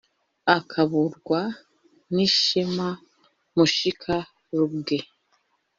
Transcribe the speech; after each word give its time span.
akaburwa 0.57 1.41
n’ishema 2.13 2.89
mushika-ruge, 3.55 4.97